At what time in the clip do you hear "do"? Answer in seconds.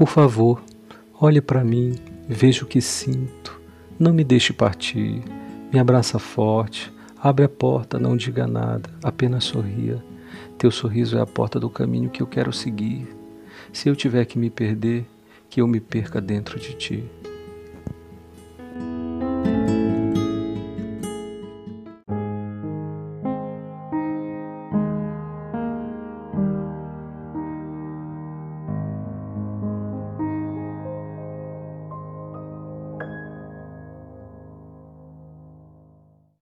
11.60-11.68